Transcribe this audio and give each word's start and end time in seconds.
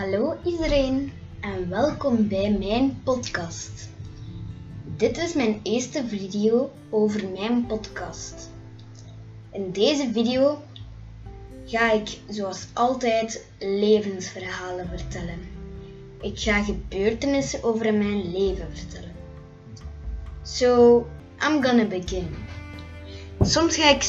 Hallo 0.00 0.36
iedereen 0.44 1.12
en 1.40 1.68
welkom 1.68 2.28
bij 2.28 2.56
mijn 2.58 3.00
podcast. 3.04 3.88
Dit 4.96 5.18
is 5.18 5.34
mijn 5.34 5.60
eerste 5.62 6.06
video 6.06 6.70
over 6.90 7.28
mijn 7.28 7.66
podcast. 7.66 8.50
In 9.52 9.70
deze 9.72 10.10
video 10.12 10.62
ga 11.64 11.92
ik 11.92 12.18
zoals 12.28 12.66
altijd 12.72 13.46
levensverhalen 13.58 14.88
vertellen. 14.88 15.38
Ik 16.20 16.38
ga 16.38 16.62
gebeurtenissen 16.62 17.62
over 17.62 17.94
mijn 17.94 18.32
leven 18.32 18.68
vertellen. 18.72 19.12
So, 20.42 20.98
I'm 21.48 21.62
gonna 21.62 21.84
begin. 21.84 22.28
Soms 23.40 23.76
ga 23.76 23.90
ik 23.90 24.02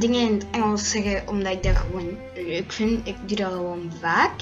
dingen 0.00 0.20
in 0.20 0.34
het 0.34 0.46
Engels 0.50 0.90
zeggen 0.90 1.28
omdat 1.28 1.52
ik 1.52 1.62
dat 1.62 1.76
gewoon 1.76 2.16
leuk 2.34 2.72
vind. 2.72 3.06
Ik 3.06 3.16
doe 3.26 3.36
dat 3.36 3.52
gewoon 3.52 3.92
vaak. 4.00 4.40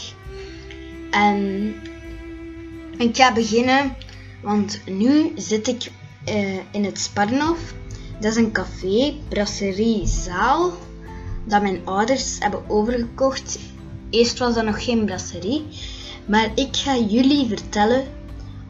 En 1.16 1.74
ik 2.96 3.16
ga 3.16 3.32
beginnen, 3.32 3.96
want 4.42 4.80
nu 4.86 5.32
zit 5.36 5.68
ik 5.68 5.90
uh, 6.28 6.56
in 6.70 6.84
het 6.84 6.98
Sparnhof. 6.98 7.74
Dat 8.20 8.30
is 8.30 8.36
een 8.36 8.52
café, 8.52 9.14
brasserie, 9.28 10.06
zaal 10.06 10.72
dat 11.44 11.62
mijn 11.62 11.80
ouders 11.84 12.36
hebben 12.38 12.70
overgekocht. 12.70 13.58
Eerst 14.10 14.38
was 14.38 14.54
dat 14.54 14.64
nog 14.64 14.84
geen 14.84 15.04
brasserie, 15.04 15.64
maar 16.26 16.50
ik 16.54 16.76
ga 16.76 16.96
jullie 16.96 17.48
vertellen 17.48 18.04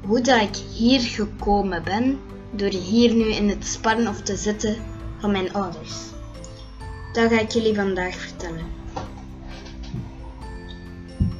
hoe 0.05 0.20
dat 0.20 0.41
ik 0.41 0.56
hier 0.74 1.00
gekomen 1.00 1.84
ben 1.84 2.19
door 2.50 2.70
hier 2.70 3.14
nu 3.14 3.24
in 3.24 3.48
het 3.48 3.66
Sparnhof 3.66 4.22
te 4.22 4.36
zitten 4.36 4.77
van 5.19 5.30
mijn 5.30 5.52
ouders. 5.52 5.94
Dat 7.12 7.33
ga 7.33 7.41
ik 7.41 7.50
jullie 7.50 7.74
vandaag 7.74 8.14
vertellen. 8.14 8.85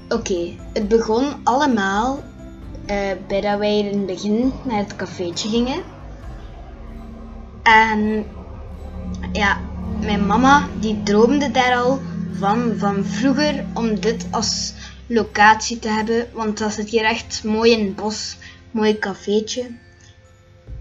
Oké, 0.09 0.53
het 0.73 0.89
begon 0.89 1.35
allemaal 1.45 2.23
uh, 2.91 2.97
bij 3.27 3.41
dat 3.41 3.59
wij 3.59 3.79
in 3.79 3.87
het 3.87 4.07
begin 4.07 4.53
naar 4.63 4.79
het 4.79 4.97
cafeetje 4.97 5.49
gingen. 5.49 5.83
En 7.63 8.27
ja, 9.33 9.61
mijn 10.01 10.27
mama 10.27 10.69
die 10.81 11.03
droomde 11.03 11.51
daar 11.51 11.77
al 11.77 12.01
van, 12.33 12.75
van 12.77 13.05
vroeger 13.05 13.65
om 13.75 14.01
dit 14.01 14.27
als 14.31 14.73
locatie 15.07 15.79
te 15.79 15.89
hebben. 15.89 16.29
Want 16.33 16.59
dat 16.59 16.73
zit 16.73 16.89
hier 16.89 17.05
echt 17.05 17.45
mooi 17.45 17.73
in 17.73 17.87
het 17.87 17.97
bos, 17.97 18.37
mooi 18.71 18.99
cafeetje. 18.99 19.63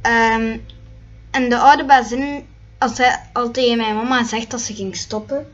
Um, 0.01 0.61
en 1.31 1.49
de 1.49 1.57
oude 1.57 1.85
bazin, 1.85 2.45
als 2.77 2.97
hij 2.97 3.19
al 3.33 3.51
tegen 3.51 3.77
mijn 3.77 3.95
mama 3.95 4.23
zegt 4.23 4.51
dat 4.51 4.61
ze 4.61 4.73
ging 4.73 4.95
stoppen, 4.95 5.47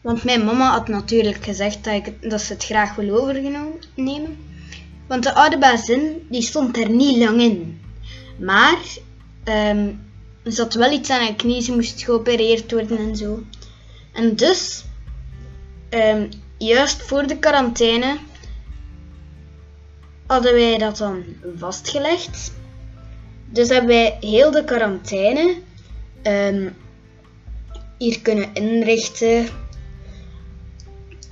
want 0.00 0.24
mijn 0.24 0.44
mama 0.44 0.70
had 0.70 0.88
natuurlijk 0.88 1.44
gezegd 1.44 1.84
dat, 1.84 1.94
ik, 1.94 2.30
dat 2.30 2.40
ze 2.40 2.52
het 2.52 2.64
graag 2.64 2.94
wil 2.94 3.20
overnemen. 3.20 4.38
Want 5.06 5.22
de 5.22 5.34
oude 5.34 5.58
bazin 5.58 6.26
die 6.28 6.42
stond 6.42 6.76
er 6.76 6.90
niet 6.90 7.16
lang 7.16 7.40
in. 7.40 7.80
Maar 8.38 8.78
um, 9.44 10.00
ze 10.44 10.62
had 10.62 10.74
wel 10.74 10.92
iets 10.92 11.10
aan 11.10 11.20
haar 11.20 11.34
knie, 11.34 11.62
ze 11.62 11.72
moest 11.72 12.02
geopereerd 12.02 12.72
worden 12.72 12.98
en 12.98 13.16
zo. 13.16 13.42
En 14.12 14.36
dus, 14.36 14.84
um, 15.90 16.28
juist 16.58 17.02
voor 17.02 17.26
de 17.26 17.38
quarantaine, 17.38 18.18
hadden 20.26 20.54
wij 20.54 20.78
dat 20.78 20.96
dan 20.96 21.24
vastgelegd. 21.56 22.52
Dus 23.52 23.68
hebben 23.68 23.88
wij 23.88 24.16
heel 24.20 24.50
de 24.50 24.64
quarantaine 24.64 25.56
um, 26.22 26.76
hier 27.98 28.20
kunnen 28.20 28.54
inrichten 28.54 29.46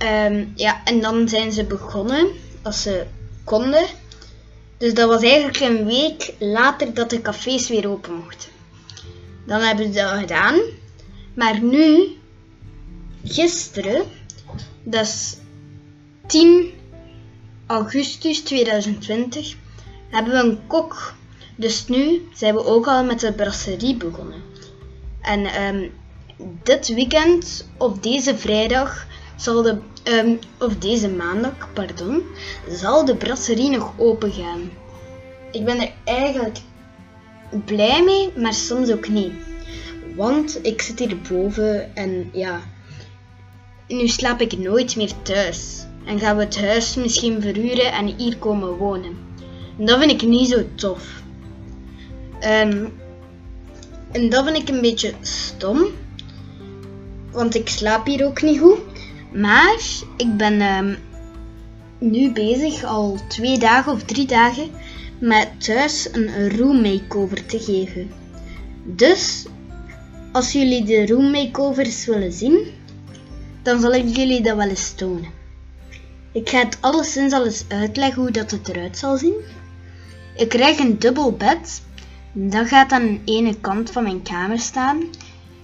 Um, 0.03 0.51
ja, 0.55 0.83
en 0.83 1.01
dan 1.01 1.29
zijn 1.29 1.51
ze 1.51 1.63
begonnen 1.63 2.27
als 2.61 2.81
ze 2.81 3.05
konden. 3.43 3.85
Dus 4.77 4.93
dat 4.93 5.09
was 5.09 5.21
eigenlijk 5.21 5.59
een 5.59 5.85
week 5.85 6.33
later 6.39 6.93
dat 6.93 7.09
de 7.09 7.21
cafés 7.21 7.69
weer 7.69 7.89
open 7.89 8.13
mochten. 8.13 8.49
Dan 9.45 9.61
hebben 9.61 9.93
ze 9.93 9.99
dat 9.99 10.19
gedaan. 10.19 10.59
Maar 11.33 11.61
nu, 11.61 12.17
gisteren, 13.23 14.03
dat 14.83 15.05
is 15.05 15.37
10 16.27 16.71
augustus 17.65 18.39
2020, 18.39 19.55
hebben 20.09 20.33
we 20.33 20.39
een 20.39 20.67
kok. 20.67 21.13
Dus 21.55 21.87
nu 21.87 22.27
zijn 22.33 22.53
we 22.53 22.65
ook 22.65 22.87
al 22.87 23.03
met 23.03 23.19
de 23.19 23.33
brasserie 23.33 23.97
begonnen. 23.97 24.41
En 25.21 25.63
um, 25.63 25.91
dit 26.63 26.87
weekend, 26.87 27.67
of 27.77 27.97
deze 27.97 28.37
vrijdag, 28.37 29.07
zal 29.39 29.61
de, 29.61 29.77
um, 30.03 30.39
of 30.59 30.75
deze 30.75 31.09
maandag, 31.09 31.73
pardon, 31.73 32.23
zal 32.69 33.05
de 33.05 33.15
brasserie 33.15 33.69
nog 33.69 33.93
open 33.97 34.31
gaan. 34.31 34.71
Ik 35.51 35.65
ben 35.65 35.79
er 35.81 35.91
eigenlijk 36.03 36.57
blij 37.65 38.03
mee, 38.03 38.31
maar 38.37 38.53
soms 38.53 38.91
ook 38.91 39.09
niet. 39.09 39.31
Want 40.15 40.59
ik 40.65 40.81
zit 40.81 40.99
hier 40.99 41.17
boven 41.29 41.95
en 41.95 42.29
ja, 42.33 42.61
nu 43.87 44.07
slaap 44.07 44.41
ik 44.41 44.57
nooit 44.57 44.95
meer 44.95 45.11
thuis. 45.21 45.85
En 46.05 46.19
gaan 46.19 46.37
we 46.37 46.43
het 46.43 46.59
huis 46.59 46.95
misschien 46.95 47.41
verhuren 47.41 47.91
en 47.91 48.05
hier 48.05 48.37
komen 48.37 48.77
wonen. 48.77 49.17
En 49.77 49.85
dat 49.85 49.99
vind 49.99 50.11
ik 50.11 50.21
niet 50.21 50.49
zo 50.49 50.63
tof. 50.75 51.21
Um, 52.41 52.93
en 54.11 54.29
dat 54.29 54.43
vind 54.43 54.57
ik 54.57 54.69
een 54.69 54.81
beetje 54.81 55.13
stom. 55.21 55.85
Want 57.31 57.55
ik 57.55 57.69
slaap 57.69 58.05
hier 58.05 58.25
ook 58.25 58.41
niet 58.41 58.59
goed. 58.59 58.79
Maar 59.33 59.79
ik 60.17 60.37
ben 60.37 60.61
um, 60.61 60.97
nu 61.99 62.31
bezig, 62.31 62.83
al 62.83 63.17
twee 63.27 63.57
dagen 63.57 63.91
of 63.91 64.03
drie 64.03 64.27
dagen, 64.27 64.69
met 65.19 65.49
thuis 65.57 66.09
een 66.11 66.57
room 66.57 66.81
makeover 66.81 67.45
te 67.45 67.59
geven. 67.59 68.11
Dus, 68.83 69.45
als 70.31 70.51
jullie 70.51 70.85
de 70.85 71.05
room 71.05 71.31
makeovers 71.31 72.05
willen 72.05 72.31
zien, 72.31 72.67
dan 73.63 73.79
zal 73.79 73.93
ik 73.93 74.15
jullie 74.15 74.41
dat 74.41 74.55
wel 74.55 74.67
eens 74.67 74.93
tonen. 74.93 75.37
Ik 76.31 76.49
ga 76.49 76.59
het 76.59 76.77
alleszins 76.81 77.33
al 77.33 77.45
eens 77.45 77.65
uitleggen 77.67 78.21
hoe 78.21 78.31
dat 78.31 78.51
het 78.51 78.67
eruit 78.67 78.97
zal 78.97 79.17
zien. 79.17 79.33
Ik 80.35 80.49
krijg 80.49 80.79
een 80.79 80.99
dubbel 80.99 81.31
bed. 81.31 81.81
Dat 82.33 82.67
gaat 82.67 82.91
aan 82.91 83.05
de 83.05 83.19
ene 83.25 83.59
kant 83.59 83.91
van 83.91 84.03
mijn 84.03 84.21
kamer 84.21 84.59
staan. 84.59 85.03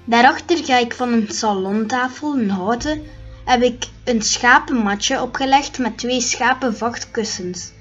Daarachter 0.06 0.58
ga 0.66 0.78
ik 0.78 0.94
van 0.94 1.14
een 1.14 1.28
salontafel, 1.30 2.34
een 2.38 2.50
houten, 2.50 3.02
heb 3.46 3.62
ik 3.62 3.86
een 4.04 4.22
schapenmatje 4.22 5.22
opgelegd 5.22 5.80
met 5.80 5.98
twee 5.98 6.22
schapenvachtkussens. 6.22 7.72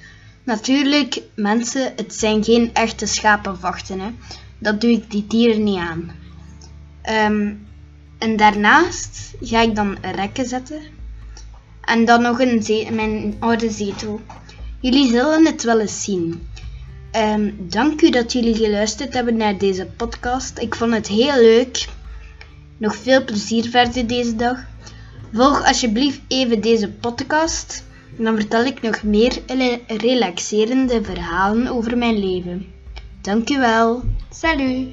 Natuurlijk, 0.45 1.23
mensen, 1.35 1.93
het 1.97 2.15
zijn 2.15 2.45
geen 2.45 2.71
echte 2.75 3.07
schapenvachten. 3.07 4.01
Hè. 4.01 4.11
Dat 4.59 4.81
doe 4.81 4.91
ik 4.91 5.11
die 5.11 5.27
dieren 5.27 5.63
niet 5.63 5.79
aan. 5.79 6.11
Um, 7.11 7.67
en 8.19 8.37
daarnaast 8.37 9.35
ga 9.41 9.61
ik 9.61 9.75
dan 9.75 9.97
rekken 10.01 10.47
zetten. 10.47 10.81
En 11.81 12.05
dan 12.05 12.23
nog 12.23 12.41
een 12.41 12.95
mijn 12.95 13.37
oude 13.39 13.71
zetel. 13.71 14.21
Jullie 14.81 15.09
zullen 15.09 15.47
het 15.47 15.63
wel 15.63 15.81
eens 15.81 16.05
zien. 16.05 16.49
Um, 17.17 17.57
dank 17.69 18.03
u 18.03 18.11
dat 18.11 18.33
jullie 18.33 18.55
geluisterd 18.55 19.15
hebben 19.15 19.37
naar 19.37 19.59
deze 19.59 19.87
podcast. 19.97 20.59
Ik 20.59 20.75
vond 20.75 20.93
het 20.93 21.09
heel 21.09 21.41
leuk. 21.41 21.89
Nog 22.77 22.97
veel 22.97 23.25
plezier 23.25 23.71
verder 23.71 24.07
deze 24.07 24.37
dag. 24.37 24.59
Volg 25.35 25.67
alsjeblieft 25.67 26.21
even 26.29 26.61
deze 26.61 26.91
podcast. 26.91 27.85
Dan 28.19 28.37
vertel 28.37 28.65
ik 28.65 28.83
nog 28.83 29.03
meer 29.03 29.39
relaxerende 29.87 31.05
verhalen 31.05 31.69
over 31.69 31.99
mijn 31.99 32.19
leven. 32.19 32.67
Dankjewel. 33.21 34.03
Salut. 34.31 34.89